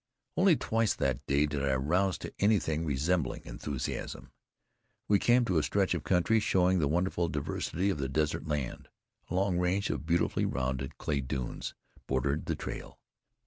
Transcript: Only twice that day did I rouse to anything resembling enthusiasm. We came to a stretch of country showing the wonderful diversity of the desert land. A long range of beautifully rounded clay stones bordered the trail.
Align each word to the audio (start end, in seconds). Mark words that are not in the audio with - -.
Only 0.35 0.55
twice 0.55 0.95
that 0.95 1.23
day 1.27 1.45
did 1.45 1.63
I 1.63 1.75
rouse 1.75 2.17
to 2.17 2.33
anything 2.39 2.85
resembling 2.85 3.43
enthusiasm. 3.45 4.31
We 5.07 5.19
came 5.19 5.45
to 5.45 5.59
a 5.59 5.61
stretch 5.61 5.93
of 5.93 6.03
country 6.03 6.39
showing 6.39 6.79
the 6.79 6.87
wonderful 6.87 7.29
diversity 7.29 7.91
of 7.91 7.99
the 7.99 8.09
desert 8.09 8.47
land. 8.47 8.87
A 9.29 9.35
long 9.35 9.59
range 9.59 9.91
of 9.91 10.07
beautifully 10.07 10.47
rounded 10.47 10.97
clay 10.97 11.21
stones 11.21 11.75
bordered 12.07 12.47
the 12.47 12.55
trail. 12.55 12.97